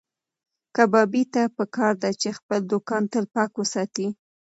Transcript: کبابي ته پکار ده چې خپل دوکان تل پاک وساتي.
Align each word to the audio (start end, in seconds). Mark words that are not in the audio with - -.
کبابي 0.75 1.23
ته 1.33 1.43
پکار 1.57 1.93
ده 2.01 2.09
چې 2.21 2.29
خپل 2.37 2.59
دوکان 2.71 3.03
تل 3.13 3.25
پاک 3.35 3.51
وساتي. 3.57 4.07